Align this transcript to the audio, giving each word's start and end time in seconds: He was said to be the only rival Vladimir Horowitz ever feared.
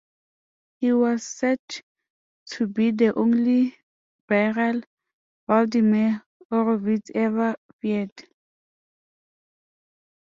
He 0.79 0.91
was 0.93 1.21
said 1.23 1.59
to 2.47 2.65
be 2.65 2.89
the 2.89 3.13
only 3.13 3.77
rival 4.27 4.81
Vladimir 5.47 6.25
Horowitz 6.49 7.11
ever 7.13 7.53
feared. 7.79 8.27